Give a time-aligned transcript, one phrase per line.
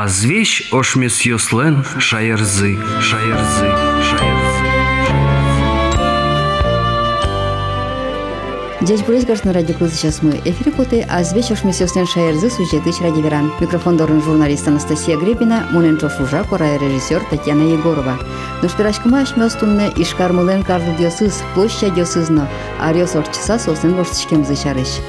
[0.00, 3.68] Азвещ ошмес йослен шаярзы, шаярзы,
[4.08, 4.66] шаярзы.
[8.82, 10.40] Дядь Борис на радио Крузы сейчас мы.
[10.44, 13.50] Эфире коты, а с вечер мы сёстен шаерзы сюжеты ради веран.
[13.58, 18.18] Микрофон дорын журналист Анастасия Гребина, мунен чошужа, кора режиссер Татьяна Егорова.
[18.62, 24.44] Ну шпирашка маш мёстунне ишкар мулен карду диосыз, площадь диосызно, а риос орчаса сосен воштичкем
[24.44, 25.00] зачарыш.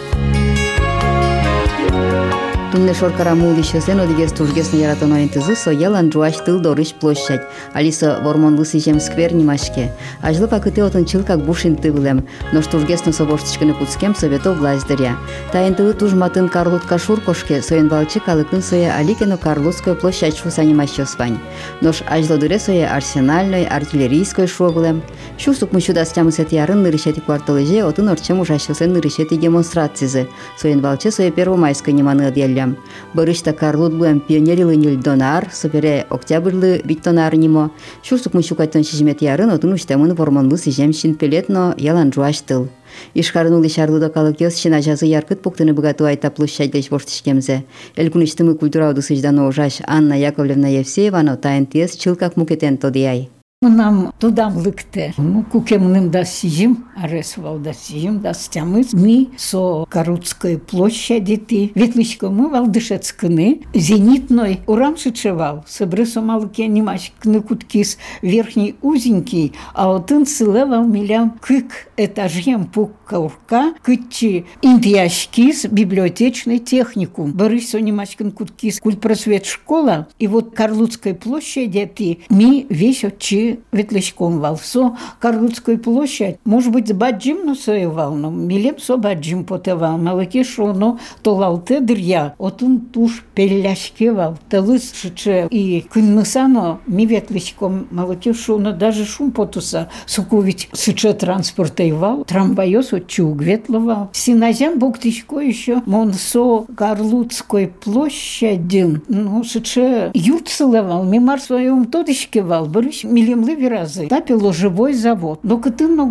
[2.72, 7.42] Тунне шоркара мулдишесен одигес тужгесны яратон оентызы соялан жуаш тыл дорыш площадь.
[7.74, 9.92] Алиса вормонлы сижем сквер нимашке.
[10.22, 15.18] Ажлыка кыты отын чылкак бушин тывылем, но штужгесны собоштичканы куцкем совето влаздыря.
[15.52, 21.38] Тайын тылы тужматын карлутка шуркошке соен балчы калыкын сое аликено карлутскую площадь шу санимаще свань.
[21.82, 25.02] Нош ажло дыре сое арсенальной, артиллерийской шуоглем.
[25.36, 30.26] Шурсук мучуда стямысет ярын нырышети кварталыже отын орчем ужащылсен нырышети демонстрацизе.
[30.56, 32.78] Соен балчы сое первомайской ниманы одъялля билем.
[33.14, 37.70] Барышта карлут буем пионерилы нил донар, сопере октябрлы биттонар нимо.
[38.02, 42.68] Шурсук мышукайтон шижмет ярын отын уштемын вормонлы сижем шин пелетно ялан жуаштыл.
[43.14, 47.64] Ишкарнули шарлуда калыкес шина жазы яркыт пуктыны богату айта площадь борштишкемзе.
[47.96, 53.30] Элькуништымы культура удысыждано ожаш Анна Яковлевна Евсеева, но тайын тез чылкак мукетен тодияй.
[53.62, 55.14] Нам туда лыкте.
[55.16, 58.92] Ну, кукемным да сижим, аресвал да сижим, да стямыз.
[58.92, 61.70] Ми со Карутской площади ти.
[61.76, 63.60] Ветличкому валдышецкны.
[63.72, 65.64] Зенитной урам шичевал.
[65.68, 73.74] Собрысо малке немаш кны куткис верхний узенький, а отын сылевал милям кык этажем пук каурка,
[73.82, 77.30] кытчи интияшкис библиотечный техникум.
[77.30, 80.08] Борисо немашкин куткис культпросвет школа.
[80.18, 87.54] И вот Карлутской площади ти ми весь отчи ветличком валсо, Карлутской площадь, может быть, баджим
[87.54, 94.38] соевал, но милем со баджим потевал, малаки шо, но то лалте дырья, отун туш пеляшкевал,
[94.50, 101.12] телыс шиче, и кынмысано ми ветличком малаки шо, но даже шум потуса, суку ведь сыче
[101.12, 104.10] транспортейвал, трамвайос отчуг ветловал.
[104.12, 113.41] Синазем буктичко еще, мон со Карлутской площади, ну, сыче юрцелевал, мимар своем тодышкевал, борыш милем
[113.42, 114.06] земли вирази.
[114.06, 115.40] Тапило живой завод.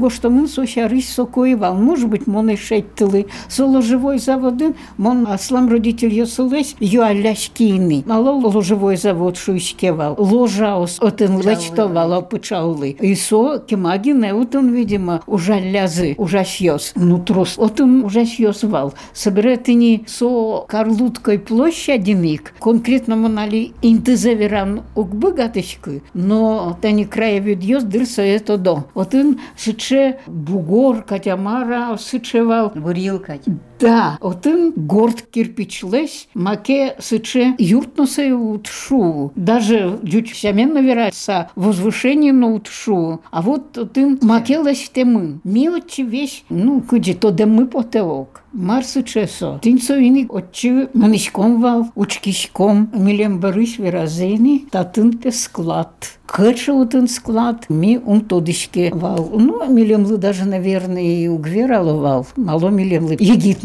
[0.09, 1.75] Что мы сощарыш сокоевал.
[1.75, 3.27] Может быть, мон и шеттили.
[3.47, 8.03] Соло живой заводын, мон аслам родитель ю аляшкины.
[8.05, 10.15] Мало ложевой завод шуйшкевал.
[10.17, 12.89] Ложаос отын лечтовал, опычаллы.
[12.99, 16.91] И со кемагине утын, видимо, уже лязы, уже шьёс.
[16.95, 17.57] Ну, трос.
[17.57, 18.93] Отын уже шьёс вал.
[19.13, 22.53] Соберетыни со Карлуткой площадиник.
[22.59, 26.01] Конкретно монали интезаверан укбыгатышкы.
[26.13, 28.82] Но тани краєвід'їзд дирса это до.
[28.94, 32.72] Один сиче бугор, катямара, сичевал.
[32.74, 33.34] Бурілка.
[33.81, 39.31] Да, один горд кирпичлес, маке сыче юртносе утшу.
[39.35, 43.21] Даже дють сяменно вераться возвышение на утшу.
[43.31, 45.39] А вот один маке лесь темы.
[45.43, 48.41] Мелочи вещь, ну, куди то демы потевок.
[48.53, 49.59] Марсу чесо.
[49.63, 56.19] Тин совини отчи манишком вал, учкишком, милем барыш виразени, татын склад.
[56.25, 59.29] Кача один склад, ми ум тодышке вал.
[59.33, 62.25] Ну, милемлы даже, наверное, и угвераловал.
[62.37, 63.17] Мало милемлы.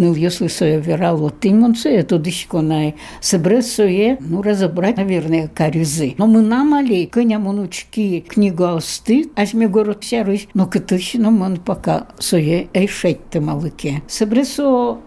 [0.06, 1.16] Егитнул, если сое верал.
[1.16, 2.94] Вот им он сое тодышко най.
[3.20, 6.14] Собрать сое, ну, разобрать, наверное, каризы.
[6.18, 12.08] Но мы намали, коня монучки книгу осты, аж ми город сярыш, но кытыщно мон пока
[12.18, 14.02] сое эйшетте малыке.
[14.08, 14.48] Собрать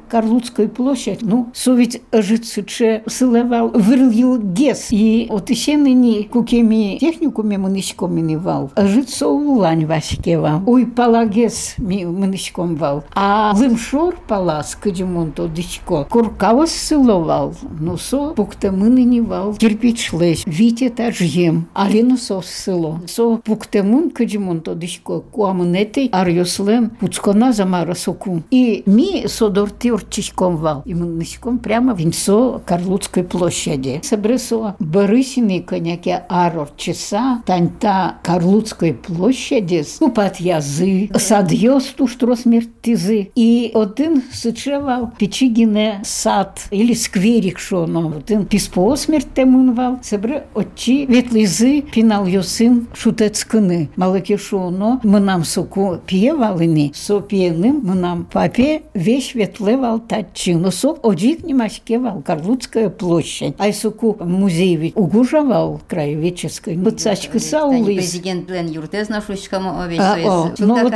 [0.09, 4.87] со Карлутской площадь, ну, совет жицуче сылевал, вырыл гес.
[4.91, 8.71] И вот еще ныне кукеми технику ми мынышком минивал.
[8.75, 10.63] Жицо улань вашкева.
[10.65, 13.03] Уй палагес ми мынышком вал.
[13.13, 16.05] А лымшор палас, кыдимон то дичко.
[16.09, 17.53] Куркавас сыловал.
[17.79, 19.53] Ну со пукта мыныни вал.
[19.55, 20.43] Кирпич лесь.
[20.45, 21.67] Вите тажьем.
[21.73, 23.01] Алину со сыло.
[23.07, 25.21] Со пукта мын кыдимон то дичко.
[25.21, 26.91] Куамынети арьослем.
[26.99, 28.41] Пуцкона замара соку.
[28.51, 29.69] И ми содор
[30.01, 30.83] тюрчичком вал.
[30.85, 34.01] И мынышком прямо в Инсо Карлутской площади.
[34.03, 43.31] Собресо Борисины коняки арор часа таньта Карлутской площади, ну, под язы, садьёсту, что смертизы.
[43.35, 51.81] И один сычевал Печигине сад, или скверик, но один писпо смерть темунвал, себре очи ветлизы
[51.81, 53.89] пинал ее сын шутецкыны.
[53.95, 59.99] Малыки шо, но мы нам соку пьевалыни, со пьеным мы нам папе вещь ветлева вал
[59.99, 61.53] татчи, но соп оджик не
[61.97, 63.55] вал, Карлутская площадь.
[63.57, 66.75] Айсуку музей ведь угужавал краеведческой.
[66.75, 67.95] Быцачка саулы.
[67.95, 70.91] Президент Плен Юртез нашушкам овесь о, ну вот-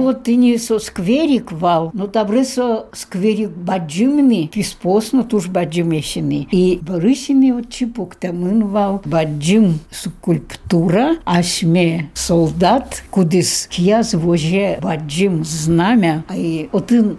[0.00, 6.48] вот ты не со скверик вал, ну добре со скверик баджимни, фиспосно туж баджимешини.
[6.50, 16.24] И барышини от чипук тамын вал баджим скульптура, ашме солдат, кудис кияз воже баджим знамя,
[16.28, 17.18] а и один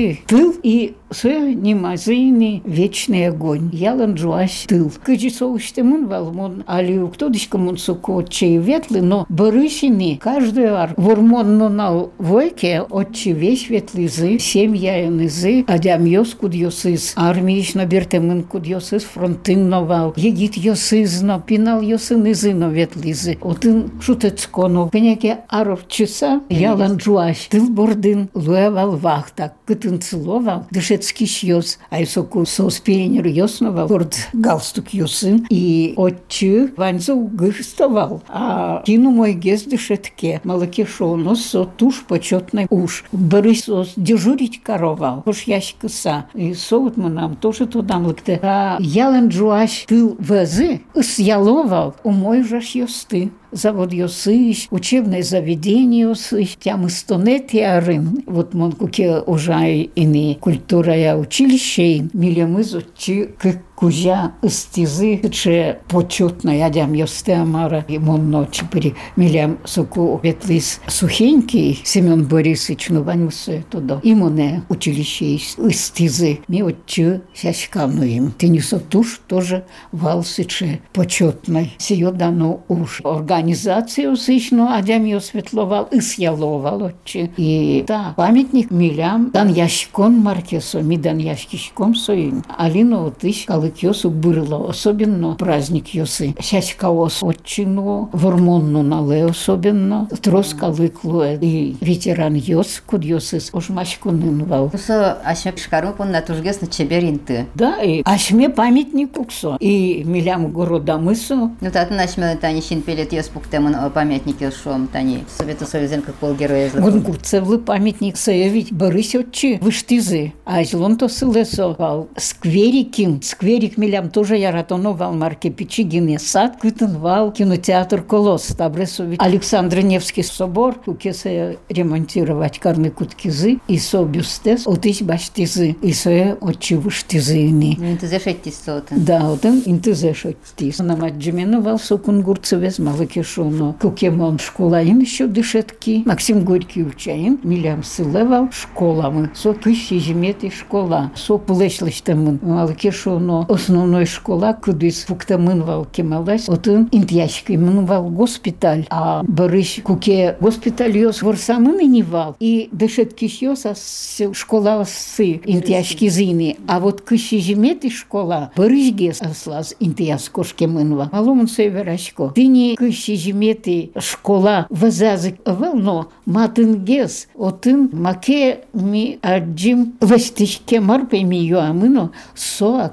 [0.00, 3.70] жуатизы тыл и Це немазийний вечний огонь.
[3.72, 4.92] Ялан жуаш тыл.
[5.04, 12.82] Кыжи соуштемын валмон, али уктодишкамон соко чей ветлы, но барышини каждый ар вормон нонал войке
[12.82, 19.68] отчи весь ветлизы, семья янызы, адям йос куд йосыз, армииш на бертемын куд йосыз фронтын
[19.68, 23.36] новал, егит йосыз, но пинал йосынызы но ветлизы.
[23.40, 30.66] Отын шутецкону, кеняке аров часа, ялан жуаш, тыл бордын, луевал вахта, кытын целовал,
[31.00, 39.10] дышецкий шьос, а соку соуспенер йосновал, горд галстук йосын, и отчы ванза угыстовал, а кину
[39.10, 46.26] мой гез дышетке, малаке шонос, со туш почетный уж, барысос дежурить коровал, уж ящика са,
[46.34, 52.10] и соут мы нам тоже туда млыкте, а ялен джуаш тыл вазы, с яловал, у
[52.10, 60.34] мой жаш йосты завод Йосыш, учебное заведение Йосыш, тям истонетиарын, вот мон куке уже ини
[60.40, 68.30] культура я училище, милем изучи, как кузя стизи, че почетно ядям йосте амара, и мон
[68.30, 75.38] ночи при милям суку ветлис сухенький, Семен Борисович, ну вань мусе туда, и моне училище
[75.72, 78.34] стизи, ми отчу сяськану им.
[78.38, 81.72] Ты не сотуш тоже валсиче почетной.
[81.78, 87.30] Сие дано уж организацию сычну, адям ее светловал и сяловал отче.
[87.38, 92.44] И да, памятник милям дан ящикон маркесо, ми дан ящиком соин.
[92.58, 96.34] Алина отыш, калык йосу было, особенно праздник йосы.
[96.40, 101.38] Сяськаос отчину, вормонну нале особенно, трос калык луэ.
[101.40, 104.70] И ветеран йос, куд йосыс, уж машкунын вал.
[104.70, 107.46] Кусо ашмек шкару пон на тужгес на чеберинты.
[107.54, 109.56] Да, и ашме памятник уксо.
[109.60, 114.86] И милям города мысу, Ну татын ашме тани шин пелет йос пуктемын о памятнике шом
[114.86, 120.32] тани Совета Союзен как пол героя Гунгурцевлы памятник заявить Борис отчи выштизы.
[120.44, 123.22] А злон то сылесо вал скверикин.
[123.59, 126.55] Скверик милям тоже яратоно вал марке Пичигине сад.
[126.61, 128.45] Кытын вал кинотеатр Колос.
[128.57, 130.75] Табресович Александр Невский собор.
[130.75, 133.59] Кукесе ремонтировать карны куткизы.
[133.67, 135.75] И со бюстес отыч баштизы.
[135.81, 137.75] И со отчи выштизы ини.
[137.77, 139.03] Ну ты зашетти сотын.
[139.03, 140.79] Да, один інтезешоттіс.
[140.79, 143.75] На маджименував сокунгурцеве з Маликешоно.
[143.81, 146.03] Кукемон школа ін що дишетки.
[146.05, 147.39] Максим Горький учаїн.
[147.43, 149.29] Мілям силевал школами.
[149.33, 151.11] Со киші жмети школа.
[151.15, 152.39] Со плешлиштемин.
[152.43, 156.49] Маликешоно основної школа, кудись фуктаминвал кемалась.
[156.49, 158.81] Один інтяшки минував госпіталь.
[158.89, 162.35] А Борис куке госпіталь йос ворсами мінівал.
[162.39, 166.55] І дишетки йос, а с- школа си інтяшки зини.
[166.67, 168.49] А вот киші жмети школа.
[168.57, 171.09] Борисгес аслаз інтияс кошке минва.
[171.13, 172.33] Маломун северашко.
[172.37, 177.27] Тini киші жмети школа вазазик велно матингес.
[177.35, 182.09] Отин маке ми аджим вестишке марпе ми юамино.
[182.33, 182.89] Со,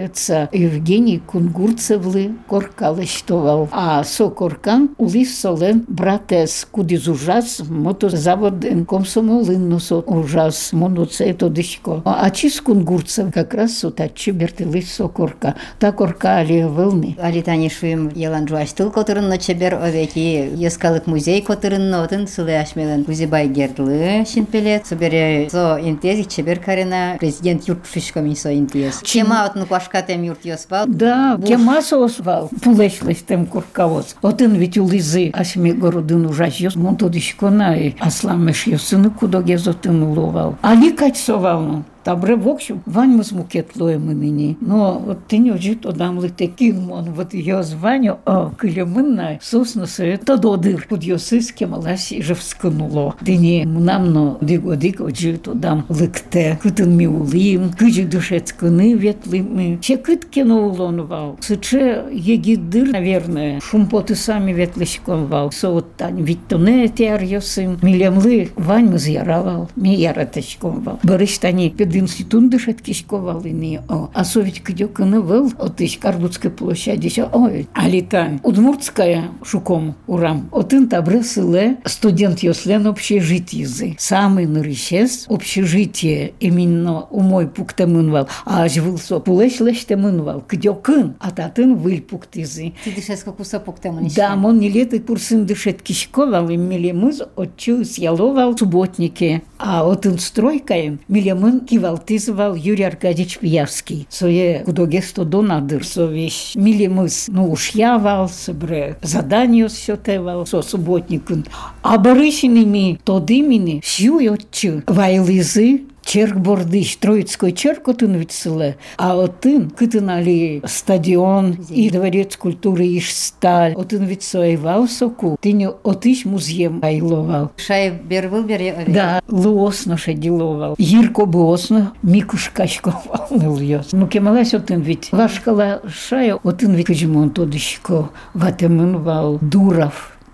[0.00, 3.68] оказывается, Евгений Кунгурцевлы коркалыштовал.
[3.72, 12.02] А со коркан улис солен братес кудиз ужас мотозавод комсомолын со ужас моноце то дышко.
[12.04, 15.54] А чис Кунгурцев как раз сутачи бертылыс со корка.
[15.78, 17.16] Та корка али вылны.
[17.20, 22.26] Али тани шуим ялан жуаш тыл котырын на чебер овеки ескалык музей котырын на отын
[22.26, 24.86] сылы ашмелен Кузибай гердлы шин пелет.
[24.86, 29.00] Собере со интезик чебер карена президент юрт шишком и со интез.
[29.02, 30.84] Чема отын башкатем юртьёсвал?
[30.86, 34.16] Да, ке освал, пулешлештем куркавоз.
[34.22, 37.94] Отын ведь улизы, асме городын ужажёс, мон тодышко най, е.
[38.00, 40.56] асламеш ёсыны кудогез отын уловал.
[40.62, 41.84] Али качсовал мон.
[42.10, 44.56] Табре вокшу ваньмус мукетло мені.
[44.60, 47.06] Ну от ти не вжит одам лите кінмон.
[47.16, 48.16] От його званю
[48.60, 50.86] киляминна сусну се та додир.
[50.88, 53.14] Куд йосиське маласі жевскнуло.
[53.20, 56.58] Дині мнамно диго дико вжит одам ликте.
[56.62, 59.78] Кутин мі улим, киджі душецькини вєтлими.
[59.80, 61.36] Ще киткіно улонував.
[61.40, 65.54] Сече єгі дир, наверное, шумпоти самі вєтлищком вав.
[65.62, 67.76] От тань відтоне тіар йосим.
[67.82, 70.88] Мілямли ваньмус яравал, мі яратечком.
[71.02, 74.10] Бериш тані піди институт дышать кишковал и не о.
[74.12, 77.68] А совет кидёк был от ищ Карлутской площади еще ой.
[77.74, 80.48] А летам Удмуртская шуком урам.
[80.52, 83.96] От ин табресыле студент Йослен общежитизы.
[83.98, 88.28] Самый нарищес общежитие именно у мой пуктамынвал.
[88.44, 90.40] А аж вылсо пулеш лештамынвал.
[90.40, 91.16] Кидёкын.
[91.20, 92.72] А татын выль пуктизы.
[92.84, 97.82] Ти дишес как усапок тему Да, мон не лето курсын дышать кишковал, и милемыз отчу
[97.96, 99.42] яловал субботники.
[99.58, 104.06] А от инстройкаем милемын кивалтизывал Юрий Аркадьевич Пиявский.
[104.10, 111.46] Сое кудогесто донадыр, со вещь милемыз, ну уж явал, собре задание все тевал, со субботникын.
[111.82, 120.62] А барышинами тодымини сью отчу вайлизы Черк бордыш, Троицкой черк отын витсылы, а отын кытынали
[120.66, 127.52] стадион и дворец культуры иш сталь, отын витсоевал соку, тыне отыш музеем айловал.
[127.56, 130.74] Шай бервыл бере Да, луосно шедиловал.
[130.78, 133.92] Ирко буосно, микуш качковал ныльёс.
[133.92, 135.08] Ну кемалась отын вит.
[135.12, 139.38] Вашкала шая отын вит кыжмон тодышко, ватемын вал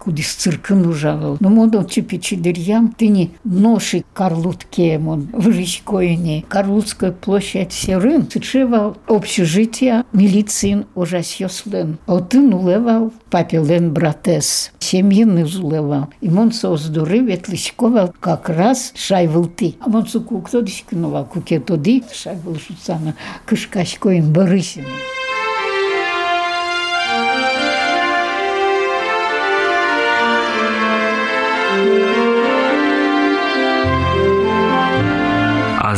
[0.07, 1.37] дуров кудис циркын ужавал.
[1.41, 6.45] Но мон от чипичи дерьям, ты не ноши в Рижкоине.
[6.49, 11.99] Карлутская площадь Серын, цитшевал общежитие милицин ужасьослен.
[12.07, 14.73] Отын улевал папилен братес.
[14.79, 16.09] Семьин изулевал.
[16.21, 19.75] И мон создуры ветличковал как раз шайвал ты.
[19.81, 23.15] А мон суку кто дишкинувал, куке тоди, шайвал шуцана,
[23.47, 24.87] кышкашкоин барысины.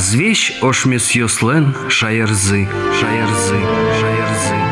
[0.08, 2.66] А звещ ошмес йослен шаярзы,
[2.98, 3.60] шаярзы,
[4.00, 4.67] шаярзы.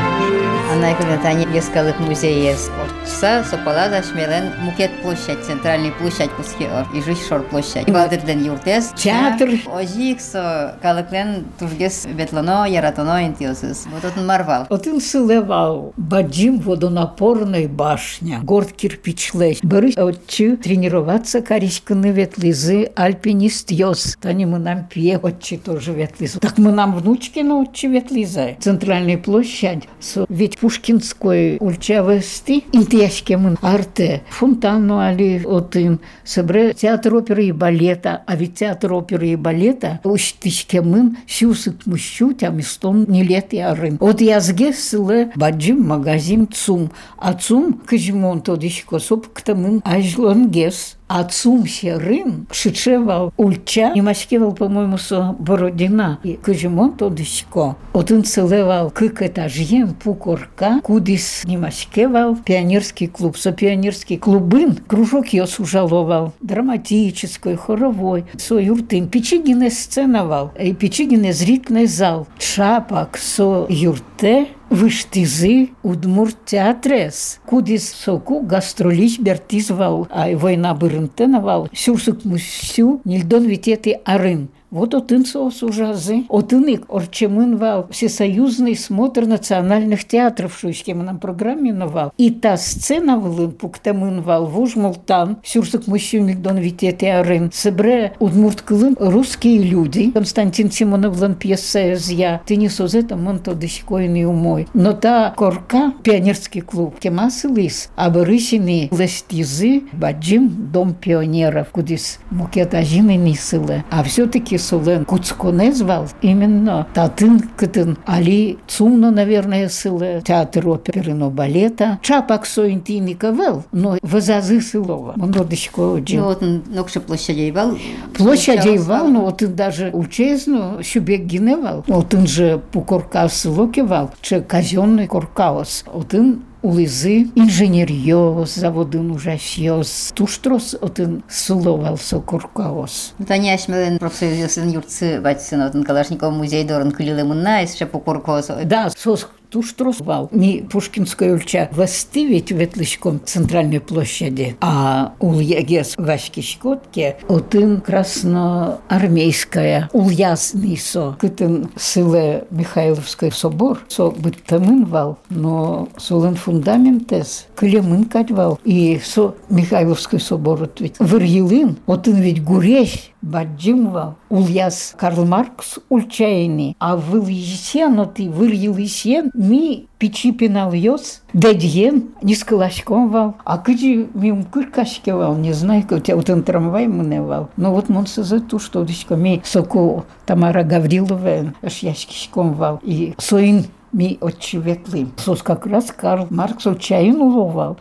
[0.76, 7.16] Она когда они ескалых музее спортса, сопалада шмелен мукет площадь, центральный площадь кускеор, и жиш
[7.26, 7.90] шор площадь.
[7.90, 8.92] Балдырден юртес.
[8.94, 9.48] Театр.
[9.64, 13.86] Ожик со калыклен тужгес ветлано, яратоно интиосыз.
[13.86, 14.66] Вот он марвал.
[14.68, 19.58] Один силевал баджим водонапорной башня, город кирпичлей.
[19.62, 24.18] Борис отчи тренироваться каричканы ветлизы, альпинист йос.
[24.20, 26.38] Тани мы нам пье отчи тоже ветлизу.
[26.38, 28.58] Так мы нам внучки на отчи ветлизы.
[28.60, 29.84] Центральная площадь,
[30.28, 38.34] ведь Пушкинской ульчавести, интияшке мы арте, фонтану али отын, собре театр оперы и балета, а
[38.34, 43.96] ведь театр оперы и балета, уштишке мын, сюсык мущу, тям истон не лет и арын.
[44.00, 50.96] От язге сылы баджим магазин цум, а цум кыжмон тодишко соп ктамын ажлон гес.
[51.08, 56.18] А цум серым шичевал ульча, и маскивал, по-моему, со Бородина.
[56.24, 57.76] И кыжмон тодишко.
[57.92, 63.36] Отын целевал кык этажьем пукорка, кудис не маскевал пионерский клуб.
[63.36, 66.34] Со пионерский клубын кружок ее сужаловал.
[66.40, 68.24] Драматической, хоровой.
[68.36, 70.52] Со юртын Печигине сценовал.
[70.58, 72.26] И Печигине зрительный зал.
[72.38, 83.00] Шапок со юрте Виштизи удмурт театрес, кудис соку гастролич бертизвал, а война бырынтеновал, сюрсук мусю,
[83.04, 84.48] нильдон витети арын.
[84.76, 86.24] Вот отын соос ужазы.
[86.28, 92.12] Отынык орчемынвал всесоюзный смотр национальных театров, что нам программе навал.
[92.18, 97.50] И та сцена вылын пуктамынвал вужмултан, сюрсук мусю, нильдон витети арын.
[97.54, 100.10] Себре удмурт кылын русские люди.
[100.10, 102.42] Константин Симонов лан пьеса я.
[102.44, 104.68] Ты не созета монто дышкойный умой.
[104.74, 113.16] Но та корка, пионерский клуб, кемасы лис, а барышины лестизы, баджим, дом пионеров, кудис мукетажины
[113.16, 113.82] нисылы.
[113.90, 121.30] А все-таки сулен куцконе звал именно татын кытын али цумно, наверное, сылы, театр оперы, но
[121.30, 121.98] балета.
[122.02, 125.14] Чапак соинтиника вел, но вазазы сылова.
[125.20, 126.22] Он родичко Ну один.
[126.22, 127.76] вот он нокше площадей бал.
[128.16, 131.84] Площадей вал, ну вот он даже учезну, щубек гиневал.
[131.86, 135.84] Вот он же пукорка село кевал, че казенный коркаос.
[135.92, 143.14] Вот он улизы, инженерьос, заводын ужасьос, туштрос отын суловал со коркаос.
[143.18, 148.00] Вот они ашмелен профсоюзын юртсы бачсын, вот он Калашников музей дорын кылилы мунна, из шапу
[148.00, 148.50] куркос.
[148.64, 150.28] Да, сос туштрос вал.
[150.32, 161.16] Ми Пушкинская ульча вестивить ветлышком центральной площади, а ульягес вашки шкотке отын красноармейская ульясный со
[161.18, 169.34] кытын сыле Михайловской собор со быттамын вал, но солен фундаментес клемын кать вал и со
[169.48, 170.96] Михайловской собор ответ.
[170.98, 179.30] Варьелын, отын ведь гурещ баджимва ульяс Карл Маркс ульчайни, а выл есен, оты выр есен,
[179.34, 185.52] ми пичи пенал йос, дедьен, не скалашком вал, а кыджи ми умкыр кашке вал, не
[185.52, 187.48] знаю, как у тебя вот он трамвай мне вал.
[187.56, 193.14] Но вот мон за ту, что дочка ми соку Тамара Гаврилова, аж яшкишком вал, и
[193.18, 195.06] соин ми очевидли.
[195.16, 196.66] Сос раз Карл Маркс.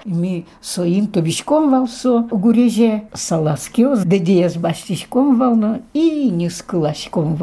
[0.06, 7.36] И ми соим тобичком вал со гуреже саласкиос, дедеяс баштичком вал, но и не скулашком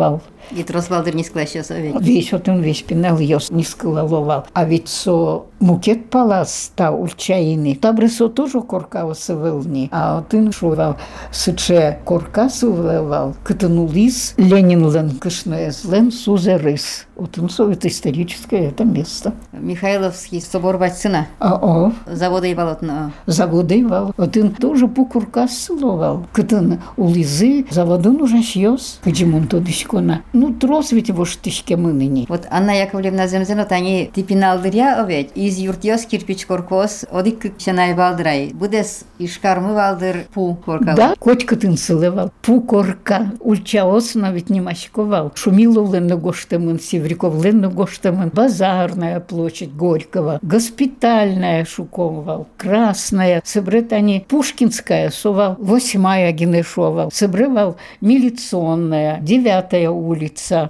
[0.50, 0.58] вал.
[0.58, 1.94] И трос валдыр не склаща совет.
[2.00, 4.46] Весь вот он весь пенал йос не скулаловал.
[4.52, 7.74] А ведь со мукет палас та урчаины.
[7.74, 9.88] Табре со тоже коркава сывылни.
[9.92, 10.96] А вот он шувал
[11.30, 13.34] сыче корка сывлывал.
[13.44, 17.06] Катанулис Ленин лен кышное злен сузерыс.
[17.16, 19.32] Вот он со это историческое это место.
[19.52, 21.28] Михайловский собор Ватсына.
[21.38, 23.12] А о, Завода и болотно.
[23.26, 24.12] заводы вал.
[24.16, 26.26] Вот он тоже по курка сыловал.
[26.32, 28.98] Катан улизы заводын уже шьёс.
[29.04, 30.22] Каджимун тодышкона.
[30.32, 32.24] Ну, трос ведь его штышке мы ныне.
[32.28, 35.32] Вот Анна Яковлевна земзено тани типиналдыря овет.
[35.34, 38.52] Из юртьос кирпич коркос, одик кчанай балдырай.
[38.54, 40.96] Будес ишкармы балдыр пу коркал.
[40.96, 42.30] Да, котика тын сылывал.
[42.40, 43.32] Пукорка.
[43.40, 45.32] Ульчаос навіть не мащковал.
[45.34, 48.30] Шумилов ленно гоштамын, Севриков ленно гоштамын.
[48.30, 50.38] Базарная площадь Горького.
[50.42, 52.46] Госпитальная шуковал.
[52.56, 53.42] Красная.
[53.44, 55.56] Собрет они Пушкинская совал.
[55.58, 57.10] Восьмая Генешовал.
[57.12, 59.20] Собрывал милиционная.
[59.20, 60.21] Девятая улица.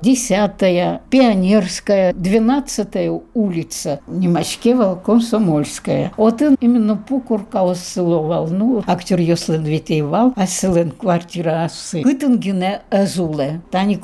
[0.02, 1.02] Десятая.
[1.10, 2.12] Пионерская.
[2.12, 4.00] Двенадцатая улица.
[4.06, 6.12] Немашкевал Комсомольская.
[6.16, 8.48] Вот он именно Пукорка осыловал.
[8.48, 12.02] Ну, актер Йослен Витейвал, а селен квартира асы.
[12.02, 13.60] Кытынгине Азуле.
[13.70, 13.96] Тани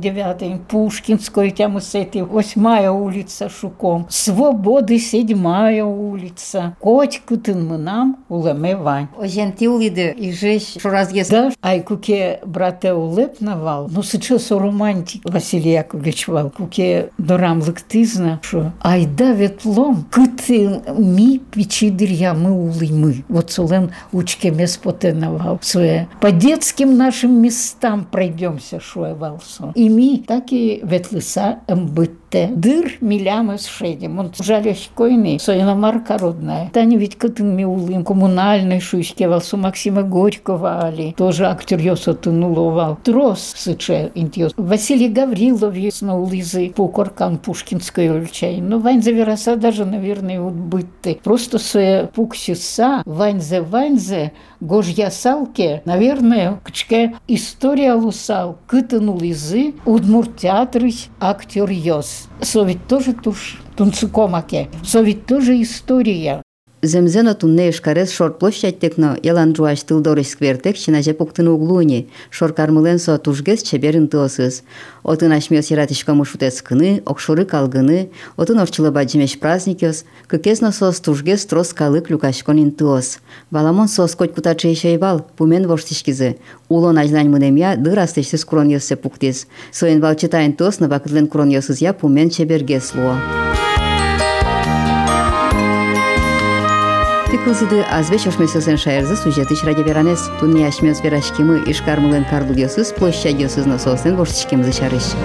[0.00, 4.06] девятая, ин Пушкинская, тямы с этой, восьмая улица Шуком.
[4.08, 6.76] Свободы, седьмая улица.
[6.80, 9.08] Коть кытын мынам, улеме вань.
[9.18, 11.28] Ожен тиулиды и жесть шуразгес.
[11.28, 18.72] Да, ай куке брате улепнавал, ну сейчас романтик Василий Яковлевич вал, куке дорам лыктызна, что
[18.82, 23.24] ай да ветлом, кыты ми пичидырья мы улы мы.
[23.28, 26.08] Вот солен учке меспотеновал свое.
[26.20, 29.72] По детским нашим местам пройдемся, шо я валсо.
[29.74, 34.18] И ми так и ветлыса эмбыт те дыр миляма с шедем.
[34.18, 36.70] Он жалящ койный, соина марка родная.
[36.72, 41.12] Тани ведь кытын миулым коммунальной шуйске валсу Максима Горького али.
[41.16, 42.98] Тоже актер йосо тынуловал.
[43.02, 44.52] Трос сыче интьос.
[44.56, 48.60] Василий Гаврилов есть на улизы по коркан Пушкинской ульчай.
[48.60, 51.18] Но Ваньзе вераса даже, наверное, вот бытты.
[51.22, 61.70] Просто своя пуксиса, Ваньзе Ваньзе, гожья салке, наверное, кчке история лусал, кытын улизы, удмуртятрыч актер
[61.70, 62.28] йос.
[62.40, 64.68] Со ведь тоже туш тунцукомаке.
[64.84, 66.42] Со ведь тоже история.
[66.82, 73.62] Земзено тунне ишкарес шор площадьтекно ялан жуаш тылдорыш сквертек чинаже пуктын углуни, шор кармыленсо тужгес
[73.62, 74.62] чеберин тылсыз.
[75.02, 81.74] Отын ашмес яратишка мушутес кыны, окшуры калгыны, отын орчылы баджимеш праздникес, кыкесно сос тужгес трос
[81.74, 83.18] калык люкашконин тылос.
[83.50, 86.38] Баламон сос коть кутаче ишейвал, пумен воштишкизе.
[86.70, 89.46] Улон ажлань мынемя дырастешсіз крон йосе пуктес.
[89.70, 93.16] Соен вал читайн тос навакытлен крон йосыз я пумен чебергес луо.
[97.31, 100.29] Тыкылзыды азвеч ошмесёсен шаярзы сюжетыч ради веранес.
[100.39, 105.15] Тунни ашмес верашкимы ишкармылен карлугесыз площадьесыз насосен воштишкемзы чарыш.